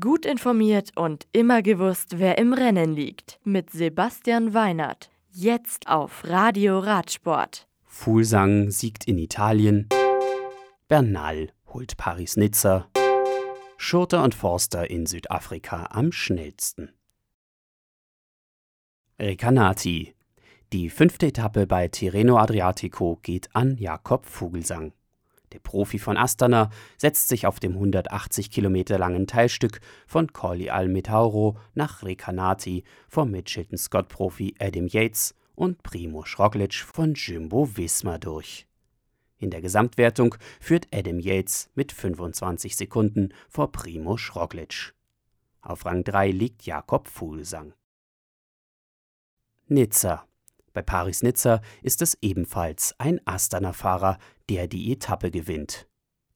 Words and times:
Gut 0.00 0.24
informiert 0.24 0.92
und 0.96 1.26
immer 1.32 1.60
gewusst, 1.60 2.18
wer 2.18 2.38
im 2.38 2.54
Rennen 2.54 2.94
liegt. 2.94 3.38
Mit 3.44 3.68
Sebastian 3.68 4.54
Weinert. 4.54 5.10
Jetzt 5.30 5.88
auf 5.88 6.24
Radio 6.24 6.78
Radsport. 6.78 7.68
Fuhlsang 7.84 8.70
siegt 8.70 9.06
in 9.06 9.18
Italien. 9.18 9.90
Bernal 10.88 11.52
holt 11.66 11.98
Paris-Nizza. 11.98 12.88
Schurter 13.76 14.24
und 14.24 14.34
Forster 14.34 14.88
in 14.88 15.04
Südafrika 15.04 15.88
am 15.90 16.12
schnellsten. 16.12 16.94
Recanati. 19.18 20.14
Die 20.72 20.88
fünfte 20.88 21.26
Etappe 21.26 21.66
bei 21.66 21.88
Tirreno 21.88 22.38
Adriatico 22.38 23.18
geht 23.22 23.54
an 23.54 23.76
Jakob 23.76 24.24
Vogelsang. 24.24 24.94
Der 25.54 25.60
Profi 25.60 26.00
von 26.00 26.16
Astana 26.16 26.68
setzt 26.96 27.28
sich 27.28 27.46
auf 27.46 27.60
dem 27.60 27.74
180 27.74 28.50
Kilometer 28.50 28.98
langen 28.98 29.28
Teilstück 29.28 29.78
von 30.04 30.32
Colli 30.32 30.68
al 30.68 30.88
Metauro 30.88 31.56
nach 31.74 32.02
Recanati 32.02 32.82
vom 33.08 33.30
Mitchelton-Scott-Profi 33.30 34.56
Adam 34.58 34.88
Yates 34.88 35.36
und 35.54 35.84
Primo 35.84 36.24
Roglic 36.36 36.74
von 36.74 37.14
Jumbo 37.14 37.68
Visma 37.76 38.18
durch. 38.18 38.66
In 39.38 39.50
der 39.50 39.60
Gesamtwertung 39.60 40.34
führt 40.58 40.88
Adam 40.92 41.20
Yates 41.20 41.70
mit 41.76 41.92
25 41.92 42.74
Sekunden 42.74 43.28
vor 43.48 43.70
Primo 43.70 44.18
Roglic. 44.34 44.92
Auf 45.60 45.86
Rang 45.86 46.02
3 46.02 46.32
liegt 46.32 46.66
Jakob 46.66 47.06
Fuglsang. 47.06 47.74
Nizza 49.68 50.26
bei 50.74 50.82
Paris-Nizza 50.82 51.62
ist 51.82 52.02
es 52.02 52.18
ebenfalls 52.20 52.94
ein 52.98 53.20
Astana-Fahrer, 53.24 54.18
der 54.50 54.66
die 54.66 54.92
Etappe 54.92 55.30
gewinnt. 55.30 55.88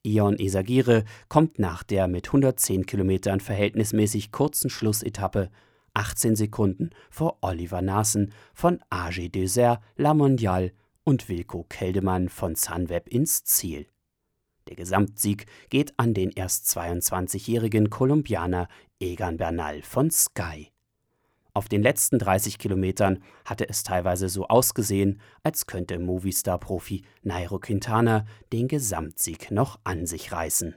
Ion 0.02 0.38
Esagire 0.38 1.05
kommt 1.28 1.59
nach 1.59 1.83
der 1.83 2.09
mit 2.09 2.28
110 2.28 2.87
Kilometern 2.87 3.41
verhältnismäßig 3.41 4.33
kurzen 4.33 4.70
Schlussetappe 4.70 5.51
18 5.92 6.37
Sekunden 6.37 6.91
vor 7.11 7.39
Oliver 7.42 7.83
Nassen 7.83 8.33
von 8.55 8.81
AG 8.89 9.28
Dessert 9.28 9.83
La 9.97 10.14
Mondiale 10.14 10.72
und 11.05 11.28
Wilko 11.28 11.66
Keldemann 11.69 12.28
von 12.28 12.55
Sunweb 12.55 13.09
ins 13.09 13.44
Ziel. 13.44 13.86
Der 14.69 14.77
Gesamtsieg 14.77 15.47
geht 15.70 15.98
an 15.98 16.14
den 16.14 16.31
erst 16.31 16.66
22-jährigen 16.66 17.91
Kolumbianer 17.91 18.69
Egan 19.00 19.36
Bernal 19.36 19.83
von 19.83 20.11
Sky. 20.11 20.70
Auf 21.54 21.68
den 21.68 21.82
letzten 21.82 22.18
30 22.18 22.58
Kilometern 22.58 23.22
hatte 23.44 23.68
es 23.68 23.82
teilweise 23.82 24.28
so 24.28 24.46
ausgesehen, 24.46 25.20
als 25.42 25.66
könnte 25.66 25.98
Movistar-Profi 25.98 27.02
Nairo 27.22 27.58
Quintana 27.58 28.27
den 28.52 28.68
Gesamtsieg 28.68 29.50
noch 29.50 29.80
an 29.84 30.06
sich 30.06 30.32
reißen. 30.32 30.76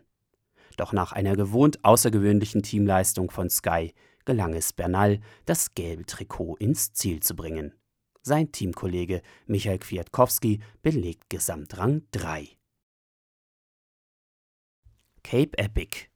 Doch 0.77 0.94
nach 0.94 1.11
einer 1.11 1.36
gewohnt 1.36 1.83
außergewöhnlichen 1.83 2.64
Teamleistung 2.64 3.30
von 3.30 3.49
Sky 3.49 3.94
gelang 4.25 4.53
es 4.53 4.73
Bernal, 4.73 5.19
das 5.45 5.73
gelbe 5.75 6.05
Trikot 6.05 6.55
ins 6.58 6.94
Ziel 6.94 7.22
zu 7.22 7.36
bringen. 7.36 7.73
Sein 8.22 8.52
Teamkollege 8.52 9.22
Michael 9.47 9.80
Kwiatkowski 9.80 10.61
belegt 10.81 11.30
Gesamtrang 11.30 12.03
3. 12.11 12.49
Cape 15.23 15.58
Epic 15.58 16.11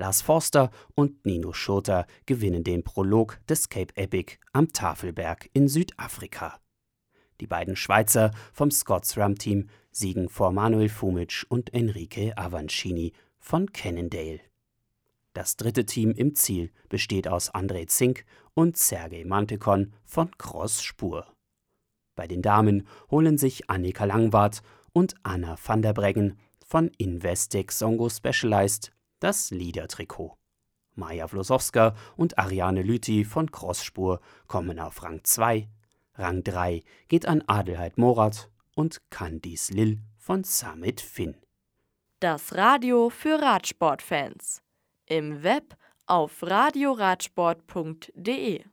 Lars 0.00 0.22
Forster 0.22 0.70
und 0.94 1.26
Nino 1.26 1.52
Schurter 1.52 2.06
gewinnen 2.24 2.64
den 2.64 2.82
Prolog 2.82 3.38
des 3.50 3.68
Cape 3.68 3.94
Epic 3.98 4.38
am 4.54 4.72
Tafelberg 4.72 5.50
in 5.52 5.68
Südafrika. 5.68 6.58
Die 7.38 7.46
beiden 7.46 7.76
Schweizer 7.76 8.30
vom 8.54 8.70
Scots 8.70 9.18
Ram 9.18 9.36
Team 9.36 9.68
siegen 9.90 10.30
vor 10.30 10.52
Manuel 10.52 10.88
Fumic 10.88 11.44
und 11.50 11.74
Enrique 11.74 12.32
Avancini 12.34 13.12
von 13.38 13.70
Cannondale. 13.72 14.40
Das 15.34 15.58
dritte 15.58 15.84
Team 15.84 16.12
im 16.12 16.34
Ziel 16.34 16.72
besteht 16.88 17.28
aus 17.28 17.52
André 17.52 17.86
Zink 17.86 18.24
und 18.54 18.78
Sergei 18.78 19.26
Mantekon 19.26 19.92
von 20.06 20.30
Cross 20.38 20.82
Spur. 20.82 21.26
Bei 22.16 22.26
den 22.26 22.40
Damen 22.40 22.88
holen 23.10 23.36
sich 23.36 23.68
Annika 23.68 24.06
Langwart 24.06 24.62
und 24.94 25.14
Anna 25.24 25.58
van 25.62 25.82
der 25.82 25.92
Breggen 25.92 26.38
von 26.64 26.88
Investec 26.96 27.70
Songo 27.70 28.08
Specialized 28.08 28.92
das 29.20 29.50
Liedertrikot. 29.50 30.36
Maja 30.94 31.28
Vlosowska 31.28 31.94
und 32.16 32.38
Ariane 32.38 32.82
Lüthi 32.82 33.24
von 33.24 33.50
Crossspur 33.50 34.20
kommen 34.46 34.78
auf 34.78 35.02
Rang 35.02 35.20
2. 35.22 35.68
Rang 36.16 36.44
3 36.44 36.82
geht 37.08 37.24
an 37.26 37.42
Adelheid 37.46 37.96
Morat 37.96 38.50
und 38.74 39.00
Candice 39.10 39.70
Lill 39.70 40.00
von 40.18 40.44
Summit 40.44 41.00
Finn. 41.00 41.36
Das 42.18 42.54
Radio 42.54 43.08
für 43.08 43.40
Radsportfans. 43.40 44.60
Im 45.06 45.42
Web 45.42 45.74
auf 46.06 46.42
radioradsport.de 46.42 48.64